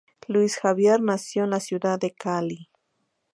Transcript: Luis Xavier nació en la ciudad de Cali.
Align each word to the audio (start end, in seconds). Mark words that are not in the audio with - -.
Luis 0.27 0.57
Xavier 0.59 0.99
nació 0.99 1.43
en 1.43 1.51
la 1.51 1.59
ciudad 1.59 1.99
de 1.99 2.09
Cali. 2.11 2.71